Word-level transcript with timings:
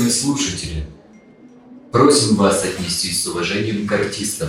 Уважаемые 0.00 0.10
слушатели, 0.10 0.84
просим 1.92 2.36
вас 2.36 2.64
отнестись 2.64 3.22
с 3.22 3.26
уважением 3.26 3.86
к 3.86 3.92
артистам. 3.92 4.48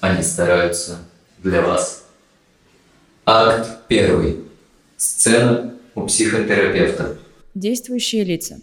Они 0.00 0.24
стараются 0.24 0.98
для 1.38 1.62
вас. 1.62 2.04
Акт 3.24 3.86
первый. 3.86 4.38
Сцена 4.96 5.72
у 5.94 6.06
психотерапевта. 6.06 7.16
Действующие 7.54 8.24
лица. 8.24 8.58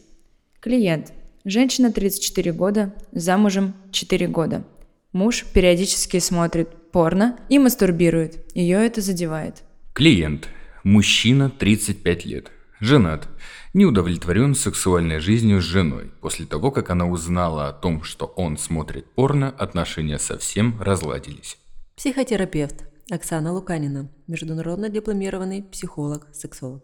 Клиент. 0.60 1.14
Женщина 1.46 1.90
34 1.90 2.52
года, 2.52 2.94
замужем 3.14 3.74
4 3.94 4.28
года. 4.28 4.66
Муж 5.14 5.46
периодически 5.54 6.20
смотрит 6.20 6.68
порно 6.92 7.40
и 7.48 7.60
мастурбирует. 7.60 8.46
Ее 8.54 8.86
это 8.86 9.00
задевает. 9.00 9.64
Клиент. 9.94 10.50
Мужчина 10.84 11.50
35 11.50 12.26
лет. 12.26 12.52
Женат. 12.82 13.30
Не 13.74 13.88
удовлетворен 13.88 14.54
сексуальной 14.54 15.18
жизнью 15.18 15.60
с 15.60 15.64
женой. 15.64 16.12
После 16.22 16.46
того, 16.46 16.70
как 16.70 16.92
она 16.92 17.08
узнала 17.08 17.70
о 17.70 17.74
том, 17.74 18.04
что 18.04 18.28
он 18.28 18.56
смотрит 18.56 19.12
порно, 19.16 19.50
отношения 19.50 20.20
совсем 20.20 20.80
разладились. 20.80 21.58
Психотерапевт 21.96 22.88
Оксана 23.10 23.52
Луканина, 23.52 24.12
международно 24.28 24.90
дипломированный 24.90 25.64
психолог, 25.64 26.28
сексолог. 26.32 26.84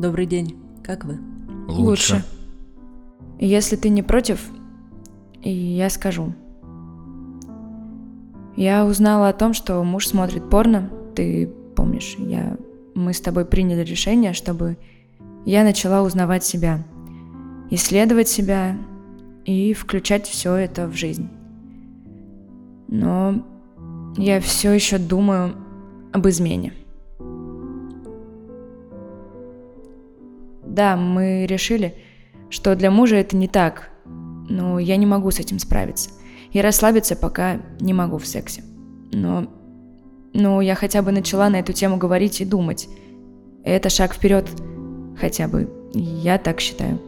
Добрый 0.00 0.26
день, 0.26 0.60
как 0.82 1.04
вы? 1.04 1.20
Лучше. 1.68 2.24
Если 3.38 3.76
ты 3.76 3.88
не 3.88 4.02
против, 4.02 4.40
я 5.44 5.88
скажу. 5.90 6.34
Я 8.60 8.84
узнала 8.84 9.30
о 9.30 9.32
том, 9.32 9.54
что 9.54 9.82
муж 9.82 10.06
смотрит 10.06 10.50
порно. 10.50 10.90
Ты 11.14 11.48
помнишь, 11.74 12.16
я... 12.18 12.58
мы 12.94 13.14
с 13.14 13.20
тобой 13.22 13.46
приняли 13.46 13.82
решение, 13.82 14.34
чтобы 14.34 14.76
я 15.46 15.64
начала 15.64 16.02
узнавать 16.02 16.44
себя, 16.44 16.84
исследовать 17.70 18.28
себя 18.28 18.76
и 19.46 19.72
включать 19.72 20.26
все 20.26 20.56
это 20.56 20.86
в 20.88 20.92
жизнь. 20.92 21.30
Но 22.88 23.42
я 24.18 24.42
все 24.42 24.72
еще 24.72 24.98
думаю 24.98 25.54
об 26.12 26.28
измене. 26.28 26.74
Да, 30.66 30.98
мы 30.98 31.46
решили, 31.46 31.94
что 32.50 32.76
для 32.76 32.90
мужа 32.90 33.16
это 33.16 33.38
не 33.38 33.48
так, 33.48 33.88
но 34.04 34.78
я 34.78 34.98
не 34.98 35.06
могу 35.06 35.30
с 35.30 35.40
этим 35.40 35.58
справиться. 35.58 36.10
И 36.52 36.60
расслабиться 36.60 37.16
пока 37.16 37.60
не 37.80 37.92
могу 37.92 38.18
в 38.18 38.26
сексе. 38.26 38.62
Но, 39.12 39.46
но 40.34 40.60
я 40.60 40.74
хотя 40.74 41.02
бы 41.02 41.12
начала 41.12 41.48
на 41.48 41.60
эту 41.60 41.72
тему 41.72 41.96
говорить 41.96 42.40
и 42.40 42.44
думать. 42.44 42.88
Это 43.64 43.88
шаг 43.88 44.14
вперед, 44.14 44.48
хотя 45.18 45.48
бы, 45.48 45.68
я 45.94 46.38
так 46.38 46.60
считаю. 46.60 47.00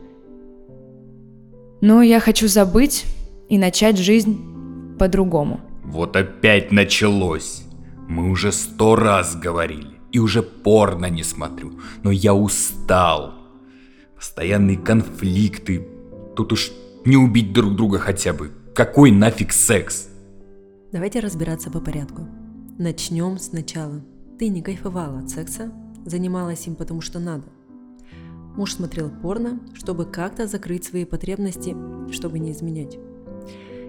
Но 1.80 2.02
я 2.02 2.20
хочу 2.20 2.46
забыть 2.46 3.04
и 3.48 3.58
начать 3.58 3.98
жизнь 3.98 4.96
по-другому. 4.98 5.60
Вот 5.84 6.16
опять 6.16 6.70
началось. 6.70 7.64
Мы 8.08 8.30
уже 8.30 8.52
сто 8.52 8.94
раз 8.94 9.34
говорили. 9.34 9.88
И 10.12 10.18
уже 10.18 10.42
порно 10.42 11.06
не 11.06 11.24
смотрю. 11.24 11.80
Но 12.02 12.10
я 12.10 12.34
устал. 12.34 13.34
Постоянные 14.14 14.76
конфликты. 14.76 15.88
Тут 16.36 16.52
уж 16.52 16.70
не 17.04 17.16
убить 17.16 17.52
друг 17.52 17.74
друга 17.74 17.98
хотя 17.98 18.32
бы. 18.32 18.52
Какой 18.74 19.10
нафиг 19.10 19.52
секс? 19.52 20.08
Давайте 20.92 21.20
разбираться 21.20 21.70
по 21.70 21.78
порядку. 21.78 22.22
Начнем 22.78 23.36
сначала. 23.36 24.00
Ты 24.38 24.48
не 24.48 24.62
кайфовала 24.62 25.18
от 25.18 25.28
секса, 25.28 25.70
занималась 26.06 26.66
им 26.66 26.74
потому 26.74 27.02
что 27.02 27.18
надо. 27.18 27.44
Муж 28.56 28.72
смотрел 28.72 29.10
порно, 29.10 29.60
чтобы 29.74 30.06
как-то 30.06 30.46
закрыть 30.46 30.84
свои 30.84 31.04
потребности, 31.04 31.76
чтобы 32.10 32.38
не 32.38 32.52
изменять. 32.52 32.98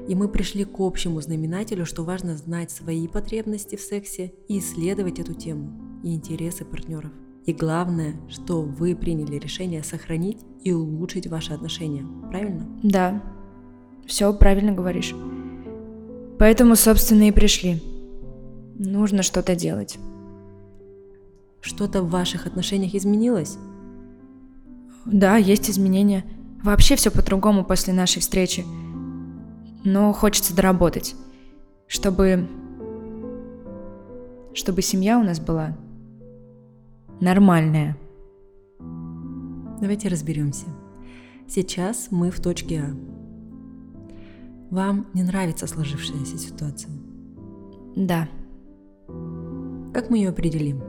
И 0.10 0.16
мы 0.16 0.28
пришли 0.28 0.66
к 0.66 0.78
общему 0.82 1.22
знаменателю, 1.22 1.86
что 1.86 2.04
важно 2.04 2.36
знать 2.36 2.70
свои 2.70 3.08
потребности 3.08 3.78
в 3.78 3.82
сексе 3.82 4.34
и 4.50 4.60
исследовать 4.60 5.18
эту 5.18 5.34
тему 5.34 6.02
и 6.04 6.14
интересы 6.14 6.66
партнеров. 6.66 7.12
И 7.46 7.54
главное, 7.54 8.16
что 8.28 8.62
вы 8.62 8.98
приняли 8.98 9.38
решение 9.38 9.82
сохранить 9.82 10.40
и 10.62 10.74
улучшить 10.74 11.28
ваши 11.28 11.54
отношения. 11.54 12.06
Правильно? 12.30 12.68
Да, 12.84 13.24
все 14.06 14.34
правильно 14.34 14.72
говоришь. 14.72 15.14
Поэтому, 16.40 16.76
собственно, 16.76 17.28
и 17.28 17.32
пришли. 17.32 17.82
Нужно 18.78 19.24
что-то 19.24 19.56
делать. 19.56 19.98
Что-то 21.62 22.02
в 22.02 22.10
ваших 22.10 22.48
отношениях 22.48 22.96
изменилось? 22.96 23.58
Да, 25.06 25.38
есть 25.38 25.70
изменения. 25.70 26.26
Вообще 26.64 26.96
все 26.96 27.12
по-другому 27.12 27.64
после 27.64 27.94
нашей 27.94 28.20
встречи. 28.20 28.66
Но 29.84 30.12
хочется 30.14 30.56
доработать. 30.56 31.16
Чтобы... 31.88 32.48
Чтобы 34.54 34.82
семья 34.82 35.20
у 35.20 35.24
нас 35.24 35.40
была 35.40 35.78
нормальная. 37.20 37.98
Давайте 39.80 40.08
разберемся. 40.08 40.66
Сейчас 41.48 42.08
мы 42.12 42.32
в 42.32 42.40
точке 42.40 42.82
А. 42.82 43.13
Вам 44.74 45.06
не 45.14 45.22
нравится 45.22 45.68
сложившаяся 45.68 46.36
ситуация? 46.40 46.90
Да. 47.96 48.28
Как 49.94 50.10
мы 50.10 50.18
ее 50.18 50.30
определим? 50.30 50.82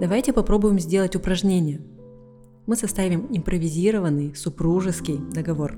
Давайте 0.00 0.32
попробуем 0.32 0.80
сделать 0.80 1.16
упражнение. 1.16 1.82
Мы 2.66 2.76
составим 2.76 3.26
импровизированный 3.28 4.34
супружеский 4.34 5.18
договор. 5.34 5.76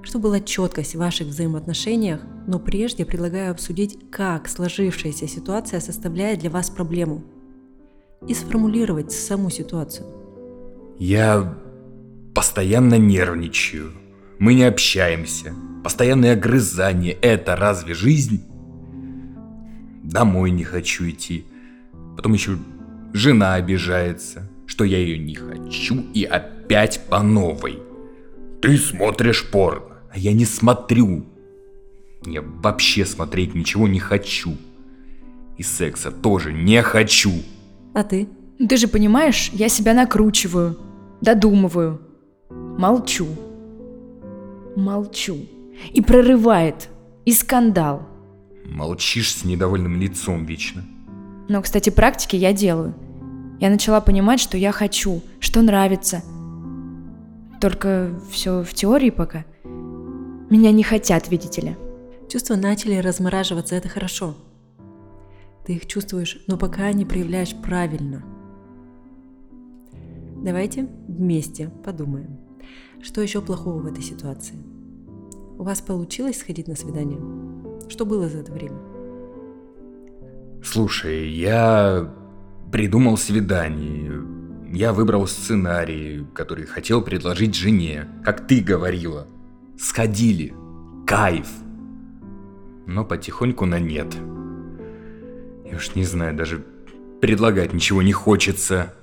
Чтобы 0.00 0.28
была 0.28 0.40
четкость 0.40 0.94
в 0.94 0.98
ваших 0.98 1.26
взаимоотношениях, 1.26 2.22
но 2.46 2.58
прежде 2.58 3.04
предлагаю 3.04 3.50
обсудить, 3.50 3.98
как 4.10 4.48
сложившаяся 4.48 5.28
ситуация 5.28 5.78
составляет 5.78 6.38
для 6.38 6.48
вас 6.48 6.70
проблему. 6.70 7.22
И 8.26 8.32
сформулировать 8.32 9.12
саму 9.12 9.50
ситуацию. 9.50 10.06
Я 10.98 11.54
постоянно 12.34 12.96
нервничаю. 12.96 13.92
Мы 14.42 14.54
не 14.54 14.64
общаемся. 14.64 15.54
Постоянные 15.84 16.32
огрызания– 16.32 17.16
это 17.22 17.54
разве 17.54 17.94
жизнь? 17.94 18.42
Домой 20.02 20.50
не 20.50 20.64
хочу 20.64 21.08
идти. 21.08 21.44
Потом 22.16 22.32
еще 22.32 22.58
жена 23.12 23.54
обижается, 23.54 24.50
что 24.66 24.82
я 24.82 24.98
ее 24.98 25.16
не 25.16 25.36
хочу 25.36 26.06
и 26.12 26.24
опять 26.24 27.02
по 27.08 27.22
новой. 27.22 27.78
Ты 28.60 28.78
смотришь 28.78 29.48
порно, 29.48 29.98
а 30.12 30.18
я 30.18 30.32
не 30.32 30.44
смотрю. 30.44 31.24
Я 32.26 32.42
вообще 32.42 33.06
смотреть 33.06 33.54
ничего 33.54 33.86
не 33.86 34.00
хочу. 34.00 34.56
И 35.56 35.62
секса 35.62 36.10
тоже 36.10 36.52
не 36.52 36.82
хочу. 36.82 37.44
А 37.94 38.02
ты? 38.02 38.28
Ты 38.58 38.76
же 38.76 38.88
понимаешь, 38.88 39.50
я 39.52 39.68
себя 39.68 39.94
накручиваю, 39.94 40.80
додумываю, 41.20 42.00
молчу. 42.50 43.28
Молчу 44.76 45.36
и 45.92 46.00
прорывает, 46.00 46.88
и 47.24 47.32
скандал. 47.32 48.08
Молчишь 48.64 49.34
с 49.34 49.44
недовольным 49.44 50.00
лицом 50.00 50.44
вечно. 50.44 50.84
Но, 51.48 51.60
кстати, 51.62 51.90
практики 51.90 52.36
я 52.36 52.52
делаю. 52.52 52.94
Я 53.60 53.70
начала 53.70 54.00
понимать, 54.00 54.40
что 54.40 54.56
я 54.56 54.72
хочу, 54.72 55.22
что 55.40 55.62
нравится. 55.62 56.22
Только 57.60 58.18
все 58.30 58.62
в 58.62 58.74
теории 58.74 59.10
пока. 59.10 59.44
Меня 60.50 60.72
не 60.72 60.82
хотят, 60.82 61.30
видите 61.30 61.60
ли. 61.60 61.76
Чувства 62.28 62.56
начали 62.56 62.96
размораживаться, 62.96 63.74
это 63.74 63.88
хорошо. 63.88 64.34
Ты 65.64 65.74
их 65.74 65.86
чувствуешь, 65.86 66.42
но 66.46 66.56
пока 66.56 66.92
не 66.92 67.04
проявляешь 67.04 67.54
правильно. 67.54 68.24
Давайте 70.42 70.88
вместе 71.06 71.70
подумаем. 71.84 72.41
Что 73.02 73.20
еще 73.20 73.42
плохого 73.42 73.82
в 73.82 73.86
этой 73.86 74.02
ситуации? 74.02 74.54
У 75.58 75.64
вас 75.64 75.80
получилось 75.80 76.38
сходить 76.38 76.68
на 76.68 76.76
свидание? 76.76 77.18
Что 77.88 78.06
было 78.06 78.28
за 78.28 78.38
это 78.38 78.52
время? 78.52 78.78
Слушай, 80.62 81.28
я 81.28 82.14
придумал 82.70 83.16
свидание. 83.16 84.22
Я 84.72 84.92
выбрал 84.92 85.26
сценарий, 85.26 86.24
который 86.32 86.64
хотел 86.64 87.02
предложить 87.02 87.56
жене, 87.56 88.06
как 88.24 88.46
ты 88.46 88.60
говорила. 88.60 89.26
Сходили. 89.76 90.54
Кайф. 91.04 91.48
Но 92.86 93.04
потихоньку 93.04 93.66
на 93.66 93.80
нет. 93.80 94.14
Я 95.68 95.76
уж 95.76 95.96
не 95.96 96.04
знаю, 96.04 96.36
даже 96.36 96.64
предлагать 97.20 97.72
ничего 97.72 98.00
не 98.00 98.12
хочется. 98.12 98.94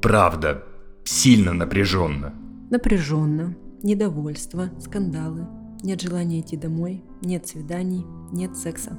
Правда, 0.00 0.62
сильно 1.02 1.52
напряженно. 1.52 2.32
Напряженно, 2.74 3.54
недовольство, 3.84 4.68
скандалы, 4.80 5.46
нет 5.84 6.00
желания 6.00 6.40
идти 6.40 6.56
домой, 6.56 7.04
нет 7.22 7.46
свиданий, 7.46 8.04
нет 8.32 8.56
секса. 8.56 8.98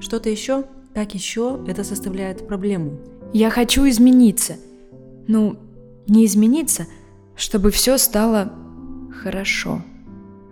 Что-то 0.00 0.28
еще? 0.28 0.66
Как 0.92 1.14
еще 1.14 1.64
это 1.66 1.82
составляет 1.82 2.46
проблему? 2.46 2.98
Я 3.32 3.48
хочу 3.48 3.88
измениться. 3.88 4.56
Ну, 5.28 5.56
не 6.06 6.26
измениться, 6.26 6.86
чтобы 7.36 7.70
все 7.70 7.96
стало 7.96 8.52
хорошо. 9.22 9.80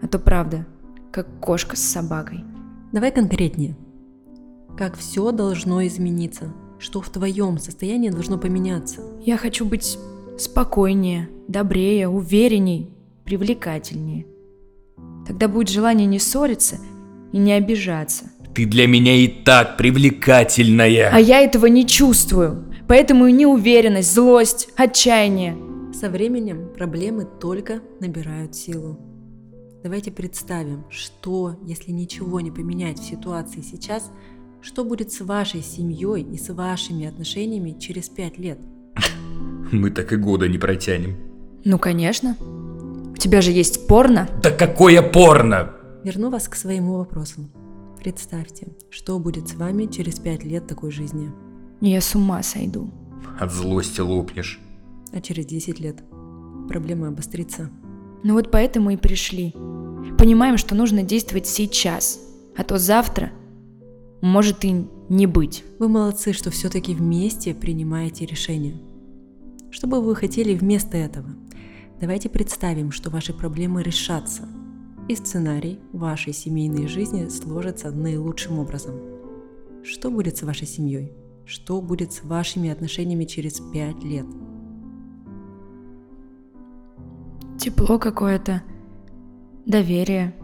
А 0.00 0.08
то 0.08 0.18
правда, 0.18 0.66
как 1.10 1.28
кошка 1.38 1.76
с 1.76 1.82
собакой. 1.82 2.42
Давай 2.92 3.12
конкретнее. 3.12 3.76
Как 4.78 4.96
все 4.96 5.32
должно 5.32 5.86
измениться? 5.86 6.54
Что 6.78 7.02
в 7.02 7.10
твоем 7.10 7.58
состоянии 7.58 8.08
должно 8.08 8.38
поменяться? 8.38 9.02
Я 9.20 9.36
хочу 9.36 9.66
быть 9.66 9.98
спокойнее, 10.38 11.28
добрее, 11.48 12.08
уверенней, 12.08 12.90
привлекательнее. 13.24 14.26
Тогда 15.26 15.48
будет 15.48 15.68
желание 15.68 16.06
не 16.06 16.18
ссориться 16.18 16.78
и 17.32 17.38
не 17.38 17.52
обижаться. 17.52 18.30
Ты 18.54 18.66
для 18.66 18.86
меня 18.86 19.14
и 19.14 19.28
так 19.28 19.76
привлекательная. 19.76 21.10
А 21.12 21.18
я 21.18 21.40
этого 21.40 21.66
не 21.66 21.86
чувствую. 21.86 22.72
Поэтому 22.88 23.26
и 23.26 23.32
неуверенность, 23.32 24.12
злость, 24.12 24.68
отчаяние. 24.76 25.56
Со 25.94 26.10
временем 26.10 26.70
проблемы 26.74 27.26
только 27.40 27.80
набирают 28.00 28.54
силу. 28.54 28.98
Давайте 29.82 30.10
представим, 30.10 30.84
что, 30.90 31.56
если 31.64 31.90
ничего 31.90 32.40
не 32.40 32.50
поменять 32.50 32.98
в 32.98 33.04
ситуации 33.04 33.62
сейчас, 33.62 34.10
что 34.60 34.84
будет 34.84 35.10
с 35.10 35.20
вашей 35.20 35.62
семьей 35.62 36.22
и 36.22 36.38
с 36.38 36.52
вашими 36.52 37.06
отношениями 37.06 37.76
через 37.78 38.08
пять 38.08 38.38
лет? 38.38 38.58
Мы 39.72 39.90
так 39.90 40.12
и 40.12 40.16
года 40.16 40.48
не 40.48 40.58
протянем. 40.58 41.16
Ну, 41.64 41.78
конечно. 41.78 42.36
У 42.40 43.16
тебя 43.16 43.40
же 43.40 43.50
есть 43.50 43.86
порно. 43.86 44.28
Да 44.42 44.50
какое 44.50 45.02
порно! 45.02 45.72
Верну 46.04 46.30
вас 46.30 46.48
к 46.48 46.54
своему 46.56 46.98
вопросу. 46.98 47.48
Представьте, 47.98 48.68
что 48.90 49.18
будет 49.18 49.48
с 49.48 49.54
вами 49.54 49.86
через 49.86 50.18
пять 50.18 50.44
лет 50.44 50.66
такой 50.66 50.90
жизни, 50.90 51.30
Я 51.80 52.00
с 52.00 52.14
ума 52.14 52.42
сойду. 52.42 52.90
От 53.38 53.52
злости 53.52 54.00
лопнешь. 54.00 54.60
а 55.14 55.20
через 55.20 55.46
10 55.46 55.78
лет 55.80 56.02
проблема 56.68 57.08
обострится. 57.08 57.70
Ну 58.24 58.34
вот 58.34 58.50
поэтому 58.50 58.90
и 58.90 58.96
пришли. 58.96 59.52
Понимаем, 60.18 60.56
что 60.58 60.74
нужно 60.74 61.02
действовать 61.02 61.46
сейчас. 61.46 62.20
А 62.56 62.64
то 62.64 62.78
завтра 62.78 63.30
может 64.20 64.64
и 64.64 64.86
не 65.08 65.26
быть. 65.26 65.64
Вы 65.78 65.88
молодцы, 65.88 66.32
что 66.32 66.50
все-таки 66.50 66.94
вместе 66.94 67.54
принимаете 67.54 68.26
решения. 68.26 68.74
Что 69.72 69.86
бы 69.86 70.02
вы 70.02 70.14
хотели 70.14 70.54
вместо 70.54 70.98
этого? 70.98 71.30
Давайте 71.98 72.28
представим, 72.28 72.92
что 72.92 73.08
ваши 73.08 73.32
проблемы 73.32 73.82
решатся, 73.82 74.46
и 75.08 75.16
сценарий 75.16 75.80
вашей 75.94 76.34
семейной 76.34 76.88
жизни 76.88 77.26
сложится 77.28 77.90
наилучшим 77.90 78.58
образом. 78.58 79.00
Что 79.82 80.10
будет 80.10 80.36
с 80.36 80.42
вашей 80.42 80.66
семьей? 80.66 81.14
Что 81.46 81.80
будет 81.80 82.12
с 82.12 82.22
вашими 82.22 82.68
отношениями 82.68 83.24
через 83.24 83.60
пять 83.72 84.04
лет? 84.04 84.26
Тепло 87.58 87.98
какое-то, 87.98 88.62
доверие, 89.64 90.34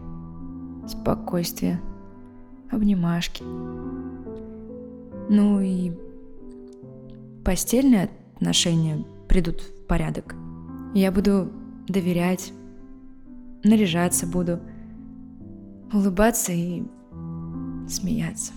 спокойствие, 0.87 1.79
обнимашки. 2.71 3.43
Ну 5.29 5.61
и 5.61 5.91
постельные 7.45 8.09
отношения 8.35 9.05
придут 9.29 9.61
в 9.61 9.85
порядок. 9.85 10.35
Я 10.93 11.11
буду 11.11 11.51
доверять, 11.87 12.51
наряжаться 13.63 14.27
буду, 14.27 14.59
улыбаться 15.93 16.51
и 16.51 16.83
смеяться. 17.87 18.51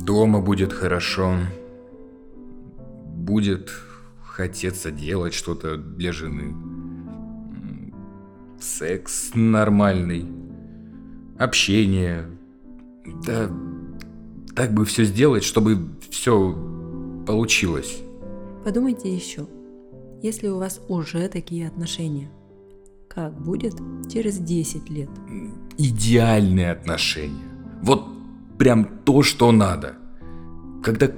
Дома 0.00 0.40
будет 0.40 0.72
хорошо. 0.72 1.36
Будет 3.14 3.70
хотеться 4.22 4.90
делать 4.90 5.34
что-то 5.34 5.76
для 5.76 6.12
жены. 6.12 6.54
Секс 8.60 9.30
нормальный. 9.34 10.26
Общение. 11.38 12.26
Да, 13.24 13.50
так 14.54 14.72
бы 14.74 14.84
все 14.84 15.04
сделать, 15.04 15.44
чтобы 15.44 15.78
все 16.10 16.69
получилось. 17.30 18.02
Подумайте 18.64 19.14
еще, 19.14 19.46
если 20.22 20.48
у 20.48 20.58
вас 20.58 20.80
уже 20.88 21.28
такие 21.28 21.68
отношения, 21.68 22.30
как 23.08 23.40
будет 23.40 23.74
через 24.12 24.38
10 24.38 24.90
лет? 24.90 25.10
идеальные 25.78 26.72
отношения. 26.72 27.48
Вот 27.82 28.04
прям 28.58 28.84
то, 29.04 29.22
что 29.22 29.50
надо. 29.50 29.94
Когда 30.84 31.10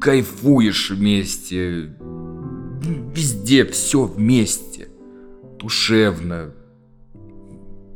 кайфуешь 0.00 0.90
вместе, 0.90 1.94
везде 3.14 3.66
все 3.66 4.04
вместе. 4.04 4.88
Душевно, 5.58 6.54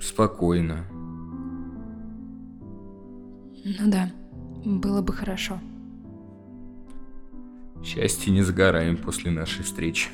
спокойно. 0.01 0.87
Ну 3.65 3.91
да, 3.91 4.11
было 4.65 5.01
бы 5.01 5.13
хорошо. 5.13 5.59
Счастье 7.83 8.33
не 8.33 8.43
сгораем 8.43 8.97
после 8.97 9.31
нашей 9.31 9.65
встречи. 9.65 10.09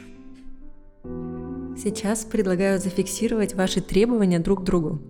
Сейчас 1.76 2.24
предлагаю 2.24 2.80
зафиксировать 2.80 3.54
ваши 3.54 3.80
требования 3.80 4.38
друг 4.38 4.62
к 4.62 4.64
другу. 4.64 5.00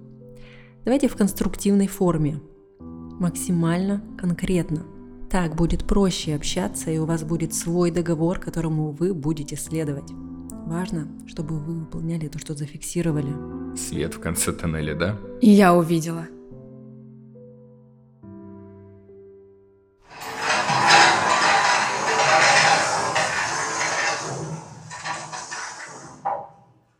Давайте 0.84 1.08
в 1.08 1.16
конструктивной 1.16 1.86
форме. 1.86 2.40
Максимально 2.80 4.02
конкретно. 4.18 4.84
Так 5.30 5.54
будет 5.54 5.84
проще 5.84 6.34
общаться, 6.34 6.90
и 6.90 6.98
у 6.98 7.04
вас 7.04 7.24
будет 7.24 7.54
свой 7.54 7.90
договор, 7.90 8.38
которому 8.38 8.92
вы 8.92 9.12
будете 9.14 9.56
следовать. 9.56 10.10
Важно, 10.66 11.08
чтобы 11.26 11.58
вы 11.58 11.80
выполняли 11.80 12.28
то, 12.28 12.38
что 12.38 12.54
зафиксировали. 12.54 13.76
Свет 13.76 14.14
в 14.14 14.20
конце 14.20 14.52
тоннеля, 14.52 14.94
да? 14.94 15.18
И 15.40 15.50
я 15.50 15.74
увидела. 15.74 16.26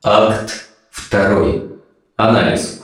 Акт 0.08 0.68
второй. 0.88 1.82
Анализ. 2.14 2.80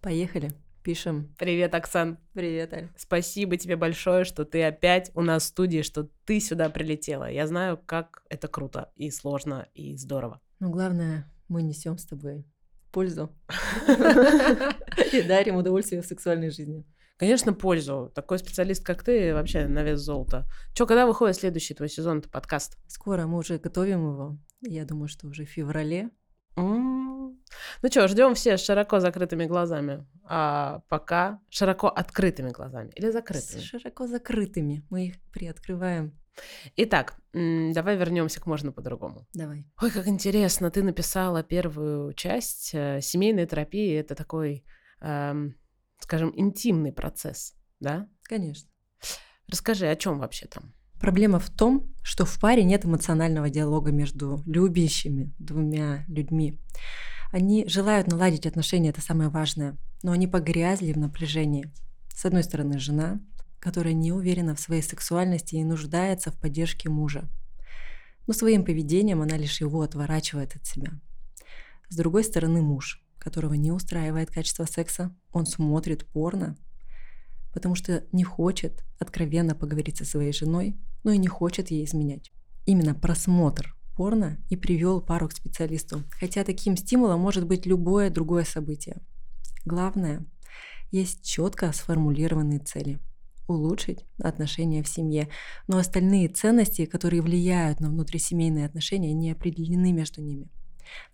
Поехали. 0.00 0.52
Пишем. 0.82 1.34
Привет, 1.38 1.74
Оксан. 1.74 2.16
Привет, 2.32 2.72
Аль. 2.72 2.88
Спасибо 2.96 3.58
тебе 3.58 3.76
большое, 3.76 4.24
что 4.24 4.46
ты 4.46 4.64
опять 4.64 5.10
у 5.14 5.20
нас 5.20 5.42
в 5.42 5.46
студии, 5.48 5.82
что 5.82 6.08
ты 6.24 6.40
сюда 6.40 6.70
прилетела. 6.70 7.30
Я 7.30 7.46
знаю, 7.46 7.78
как 7.84 8.22
это 8.30 8.48
круто 8.48 8.92
и 8.96 9.10
сложно 9.10 9.68
и 9.74 9.98
здорово. 9.98 10.40
Но 10.58 10.70
главное, 10.70 11.30
мы 11.48 11.60
несем 11.60 11.98
с 11.98 12.06
тобой 12.06 12.46
пользу 12.92 13.30
и 15.12 15.20
дарим 15.20 15.56
удовольствие 15.56 16.00
в 16.00 16.06
сексуальной 16.06 16.48
жизни. 16.48 16.86
Конечно, 17.22 17.52
пользу. 17.52 18.10
Такой 18.16 18.40
специалист, 18.40 18.84
как 18.84 19.04
ты, 19.04 19.32
вообще 19.32 19.68
на 19.68 19.84
вес 19.84 20.00
золота. 20.00 20.44
Че, 20.74 20.86
когда 20.86 21.06
выходит 21.06 21.36
следующий 21.36 21.72
твой 21.72 21.88
сезон, 21.88 22.20
подкаст? 22.20 22.76
Скоро 22.88 23.28
мы 23.28 23.38
уже 23.38 23.58
готовим 23.58 24.00
его. 24.10 24.38
Я 24.60 24.84
думаю, 24.84 25.06
что 25.06 25.28
уже 25.28 25.44
в 25.44 25.48
феврале. 25.48 26.10
М. 26.56 27.38
Ну 27.80 27.88
что, 27.88 28.08
ждем 28.08 28.34
все 28.34 28.56
с 28.58 28.64
широко 28.64 28.98
закрытыми 28.98 29.44
глазами. 29.44 30.04
А 30.24 30.80
пока 30.88 31.38
широко 31.48 31.86
открытыми 31.86 32.50
глазами 32.50 32.90
или 32.96 33.08
С 33.08 33.12
закрытыми. 33.12 33.60
широко 33.60 34.08
закрытыми. 34.08 34.84
Мы 34.90 35.06
их 35.06 35.14
приоткрываем. 35.30 36.18
Итак, 36.74 37.14
давай 37.32 37.96
вернемся 37.96 38.40
к 38.40 38.46
можно 38.46 38.72
по-другому. 38.72 39.28
Давай. 39.32 39.64
Ой, 39.80 39.92
как 39.92 40.08
интересно, 40.08 40.72
ты 40.72 40.82
написала 40.82 41.44
первую 41.44 42.14
часть. 42.14 42.70
э, 42.74 43.00
Семейная 43.00 43.46
терапия 43.46 44.00
это 44.00 44.16
такой, 44.16 44.64
эм, 45.00 45.54
скажем, 46.02 46.32
интимный 46.36 46.92
процесс, 46.92 47.54
да? 47.80 48.08
Конечно. 48.22 48.68
Расскажи, 49.48 49.86
о 49.88 49.96
чем 49.96 50.18
вообще 50.18 50.46
там? 50.46 50.74
Проблема 51.00 51.38
в 51.40 51.50
том, 51.50 51.92
что 52.02 52.24
в 52.24 52.38
паре 52.38 52.62
нет 52.62 52.84
эмоционального 52.84 53.50
диалога 53.50 53.90
между 53.90 54.42
любящими 54.46 55.34
двумя 55.38 56.04
людьми. 56.06 56.60
Они 57.32 57.66
желают 57.66 58.06
наладить 58.06 58.46
отношения, 58.46 58.90
это 58.90 59.00
самое 59.00 59.30
важное, 59.30 59.76
но 60.02 60.12
они 60.12 60.28
погрязли 60.28 60.92
в 60.92 60.98
напряжении. 60.98 61.72
С 62.14 62.24
одной 62.24 62.44
стороны, 62.44 62.78
жена, 62.78 63.20
которая 63.58 63.94
не 63.94 64.12
уверена 64.12 64.54
в 64.54 64.60
своей 64.60 64.82
сексуальности 64.82 65.56
и 65.56 65.64
нуждается 65.64 66.30
в 66.30 66.38
поддержке 66.38 66.88
мужа. 66.88 67.28
Но 68.26 68.34
своим 68.34 68.64
поведением 68.64 69.22
она 69.22 69.36
лишь 69.36 69.60
его 69.60 69.82
отворачивает 69.82 70.54
от 70.54 70.66
себя. 70.66 70.92
С 71.88 71.96
другой 71.96 72.24
стороны, 72.24 72.62
муж, 72.62 73.01
которого 73.22 73.54
не 73.54 73.70
устраивает 73.70 74.30
качество 74.30 74.64
секса, 74.64 75.14
он 75.30 75.46
смотрит 75.46 76.04
порно, 76.06 76.56
потому 77.52 77.74
что 77.74 78.04
не 78.10 78.24
хочет 78.24 78.84
откровенно 78.98 79.54
поговорить 79.54 79.98
со 79.98 80.04
своей 80.04 80.32
женой, 80.32 80.76
но 81.04 81.12
и 81.12 81.18
не 81.18 81.28
хочет 81.28 81.70
ей 81.70 81.84
изменять. 81.84 82.32
Именно 82.66 82.94
просмотр 82.94 83.76
порно 83.96 84.38
и 84.48 84.56
привел 84.56 85.00
пару 85.00 85.28
к 85.28 85.32
специалисту, 85.32 86.02
хотя 86.10 86.44
таким 86.44 86.76
стимулом 86.76 87.20
может 87.20 87.46
быть 87.46 87.66
любое 87.66 88.10
другое 88.10 88.44
событие. 88.44 88.96
Главное, 89.64 90.26
есть 90.90 91.24
четко 91.24 91.72
сформулированные 91.72 92.58
цели– 92.58 92.98
улучшить 93.48 94.04
отношения 94.18 94.82
в 94.82 94.88
семье, 94.88 95.28
но 95.68 95.78
остальные 95.78 96.28
ценности, 96.28 96.86
которые 96.86 97.22
влияют 97.22 97.80
на 97.80 97.90
внутрисемейные 97.90 98.66
отношения, 98.66 99.12
не 99.12 99.30
определены 99.30 99.92
между 99.92 100.22
ними. 100.22 100.50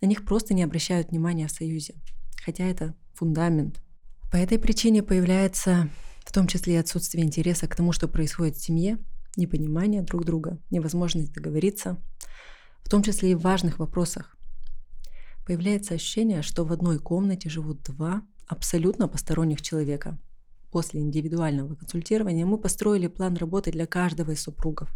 На 0.01 0.07
них 0.07 0.25
просто 0.25 0.53
не 0.53 0.63
обращают 0.63 1.09
внимания 1.09 1.47
в 1.47 1.51
союзе, 1.51 1.95
хотя 2.43 2.65
это 2.65 2.95
фундамент. 3.13 3.81
По 4.31 4.37
этой 4.37 4.59
причине 4.59 5.03
появляется 5.03 5.89
в 6.29 6.31
том 6.31 6.45
числе 6.45 6.75
и 6.75 6.77
отсутствие 6.77 7.25
интереса 7.25 7.67
к 7.67 7.75
тому, 7.75 7.91
что 7.91 8.07
происходит 8.07 8.55
в 8.55 8.63
семье, 8.63 8.99
непонимание 9.35 10.03
друг 10.03 10.25
друга, 10.25 10.59
невозможность 10.69 11.33
договориться, 11.33 11.97
в 12.83 12.89
том 12.89 13.01
числе 13.01 13.31
и 13.31 13.35
в 13.35 13.41
важных 13.41 13.79
вопросах. 13.79 14.37
Появляется 15.45 15.95
ощущение, 15.95 16.43
что 16.43 16.65
в 16.65 16.71
одной 16.71 16.99
комнате 16.99 17.49
живут 17.49 17.81
два 17.81 18.21
абсолютно 18.47 19.07
посторонних 19.07 19.63
человека. 19.63 20.19
После 20.71 21.01
индивидуального 21.01 21.73
консультирования 21.73 22.45
мы 22.45 22.59
построили 22.59 23.07
план 23.07 23.35
работы 23.35 23.71
для 23.71 23.87
каждого 23.87 24.31
из 24.31 24.41
супругов. 24.43 24.93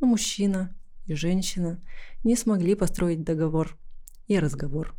Но 0.00 0.06
мужчина 0.06 0.76
и 1.06 1.14
женщина 1.14 1.82
не 2.22 2.36
смогли 2.36 2.76
построить 2.76 3.24
договор 3.24 3.76
и 4.26 4.38
разговор. 4.38 4.94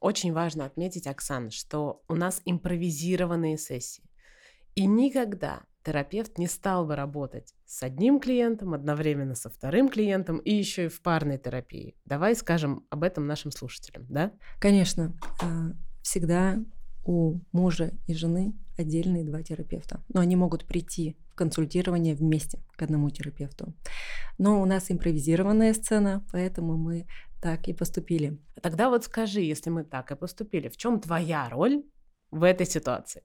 Очень 0.00 0.32
важно 0.32 0.66
отметить, 0.66 1.06
Оксана, 1.06 1.50
что 1.50 2.02
у 2.08 2.14
нас 2.14 2.42
импровизированные 2.44 3.56
сессии. 3.56 4.04
И 4.74 4.86
никогда 4.86 5.62
терапевт 5.84 6.38
не 6.38 6.46
стал 6.46 6.86
бы 6.86 6.96
работать 6.96 7.54
с 7.66 7.82
одним 7.82 8.18
клиентом, 8.18 8.74
одновременно 8.74 9.34
со 9.34 9.50
вторым 9.50 9.88
клиентом 9.88 10.38
и 10.38 10.52
еще 10.52 10.86
и 10.86 10.88
в 10.88 11.00
парной 11.02 11.38
терапии. 11.38 11.94
Давай 12.04 12.34
скажем 12.34 12.84
об 12.90 13.02
этом 13.02 13.26
нашим 13.26 13.50
слушателям, 13.50 14.06
да? 14.08 14.32
Конечно. 14.60 15.14
А, 15.42 15.72
всегда 16.02 16.58
у 17.04 17.40
мужа 17.52 17.92
и 18.06 18.14
жены 18.14 18.54
отдельные 18.76 19.24
два 19.24 19.42
терапевта. 19.42 20.02
Но 20.08 20.20
они 20.20 20.36
могут 20.36 20.64
прийти 20.64 21.16
в 21.30 21.34
консультирование 21.34 22.14
вместе 22.14 22.60
к 22.76 22.82
одному 22.82 23.10
терапевту. 23.10 23.74
Но 24.38 24.60
у 24.60 24.64
нас 24.64 24.90
импровизированная 24.90 25.74
сцена, 25.74 26.24
поэтому 26.32 26.76
мы 26.76 27.06
так 27.44 27.68
и 27.68 27.74
поступили. 27.74 28.38
Тогда 28.62 28.88
вот 28.88 29.04
скажи, 29.04 29.42
если 29.42 29.68
мы 29.68 29.84
так 29.84 30.10
и 30.10 30.16
поступили, 30.16 30.70
в 30.70 30.78
чем 30.78 30.98
твоя 30.98 31.50
роль 31.50 31.84
в 32.30 32.42
этой 32.42 32.64
ситуации? 32.64 33.22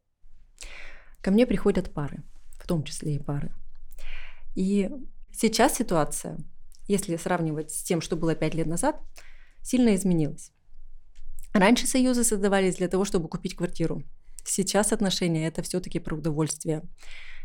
Ко 1.22 1.32
мне 1.32 1.48
приходят 1.48 1.94
пары, 1.94 2.22
в 2.62 2.68
том 2.68 2.84
числе 2.84 3.16
и 3.16 3.20
пары. 3.20 3.54
И 4.56 4.92
сейчас 5.32 5.78
ситуация, 5.78 6.38
если 6.90 7.16
сравнивать 7.16 7.72
с 7.72 7.82
тем, 7.82 8.02
что 8.02 8.18
было 8.18 8.36
пять 8.36 8.56
лет 8.56 8.68
назад, 8.68 9.02
сильно 9.62 9.96
изменилась. 9.96 10.52
Раньше 11.54 11.88
союзы 11.88 12.26
создавались 12.26 12.76
для 12.76 12.90
того, 12.90 13.06
чтобы 13.06 13.30
купить 13.30 13.56
квартиру. 13.56 14.04
Сейчас 14.44 14.92
отношения 14.92 15.48
это 15.48 15.62
все-таки 15.62 16.00
про 16.00 16.18
удовольствие. 16.18 16.82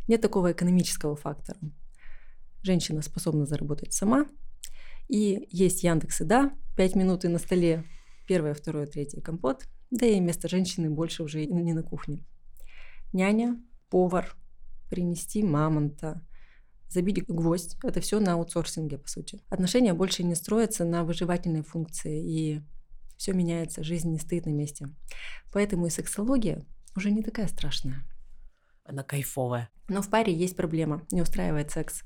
Нет 0.09 0.21
такого 0.21 0.51
экономического 0.51 1.15
фактора. 1.15 1.61
Женщина 2.63 3.01
способна 3.01 3.47
заработать 3.47 3.93
сама. 3.93 4.27
И 5.09 5.47
есть 5.51 5.83
Яндекс 5.83 6.23
и 6.23 6.25
да, 6.25 6.57
пять 6.77 6.95
минут 6.95 7.25
и 7.25 7.29
на 7.29 7.39
столе 7.39 7.85
первое, 8.27 8.55
второе, 8.55 8.87
третье 8.87 9.21
компот, 9.21 9.69
да 9.91 10.07
и 10.07 10.19
место 10.21 10.49
женщины 10.49 10.91
больше 10.91 11.23
уже 11.23 11.45
не 11.47 11.73
на 11.73 11.83
кухне 11.83 12.25
няня, 13.15 13.57
повар, 13.89 14.37
принести 14.91 15.43
мамонта, 15.43 16.21
забить 16.91 17.25
гвоздь. 17.27 17.77
Это 17.83 18.01
все 18.01 18.21
на 18.21 18.35
аутсорсинге, 18.35 18.99
по 18.99 19.09
сути. 19.09 19.41
Отношения 19.49 19.95
больше 19.95 20.23
не 20.23 20.35
строятся 20.35 20.85
на 20.85 21.05
выживательной 21.05 21.63
функции, 21.63 22.23
и 22.23 22.63
все 23.17 23.33
меняется, 23.33 23.83
жизнь 23.83 24.11
не 24.11 24.19
стоит 24.19 24.45
на 24.45 24.51
месте. 24.51 24.89
Поэтому 25.53 25.87
и 25.87 25.91
сексология 25.91 26.67
уже 26.97 27.11
не 27.11 27.23
такая 27.23 27.47
страшная. 27.47 28.05
Она 28.85 29.03
кайфовая. 29.03 29.71
Но 29.89 30.03
в 30.03 30.11
паре 30.11 30.35
есть 30.35 30.57
проблема, 30.57 31.07
не 31.11 31.23
устраивает 31.23 31.71
секс. 31.71 32.03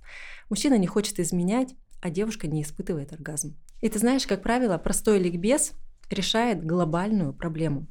Мужчина 0.48 0.78
не 0.78 0.86
хочет 0.86 1.18
изменять, 1.18 1.74
а 2.00 2.10
девушка 2.10 2.46
не 2.46 2.62
испытывает 2.62 3.12
оргазм. 3.12 3.56
И 3.80 3.88
ты 3.88 3.98
знаешь, 3.98 4.26
как 4.26 4.42
правило, 4.42 4.78
простой 4.78 5.18
ликбез 5.18 5.72
решает 6.10 6.64
глобальную 6.64 7.32
проблему. 7.32 7.86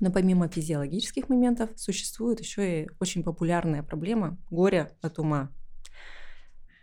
Но 0.00 0.10
помимо 0.10 0.48
физиологических 0.48 1.28
моментов 1.28 1.70
существует 1.76 2.40
еще 2.40 2.82
и 2.82 2.88
очень 3.00 3.22
популярная 3.22 3.82
проблема 3.82 4.38
горя 4.50 4.92
от 5.00 5.18
ума. 5.18 5.50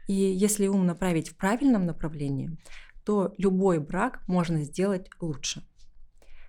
И 0.08 0.14
если 0.14 0.68
ум 0.68 0.86
направить 0.86 1.30
в 1.30 1.38
правильном 1.38 1.86
направлении, 1.86 2.58
то 3.06 3.34
любой 3.38 3.80
брак 3.80 4.22
можно 4.28 4.64
сделать 4.64 5.10
лучше. 5.20 5.64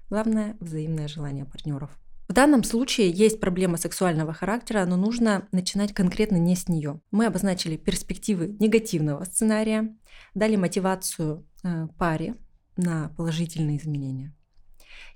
Главное– 0.09 0.57
взаимное 0.61 1.09
желание 1.09 1.45
партнеров. 1.45 1.91
В 2.33 2.35
данном 2.35 2.65
случае 2.65 3.11
есть 3.11 3.41
проблема 3.41 3.77
сексуального 3.77 4.33
характера, 4.33 4.87
но 4.87 4.97
нужно 4.97 5.47
начинать 5.53 5.93
конкретно 5.93 6.37
не 6.37 6.57
с 6.57 6.67
нее. 6.67 6.99
Мы 7.11 7.27
обозначили 7.27 7.77
перспективы 7.77 8.57
негативного 8.59 9.23
сценария, 9.25 9.95
дали 10.33 10.57
мотивацию 10.57 11.47
э, 11.63 11.89
паре 11.99 12.37
на 12.79 13.11
положительные 13.19 13.77
изменения. 13.77 14.35